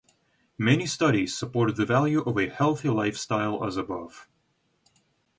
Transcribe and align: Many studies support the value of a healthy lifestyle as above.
Many 0.57 0.87
studies 0.87 1.37
support 1.37 1.75
the 1.75 1.85
value 1.85 2.21
of 2.23 2.35
a 2.39 2.49
healthy 2.49 2.89
lifestyle 2.89 3.63
as 3.63 3.77
above. 3.77 4.27